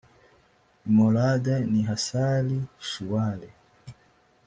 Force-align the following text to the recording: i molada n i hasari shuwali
i 0.87 0.89
molada 0.95 1.55
n 1.69 1.73
i 1.81 1.81
hasari 1.89 2.57
shuwali 2.89 3.49